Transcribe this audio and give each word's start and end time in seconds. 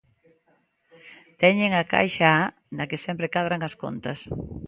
Teñen 1.41 1.71
a 1.75 1.83
caixa 1.93 2.27
A, 2.41 2.43
na 2.77 2.87
que 2.89 3.03
sempre 3.05 3.31
cadran 3.35 3.61
as 3.67 3.77
contas. 3.83 4.19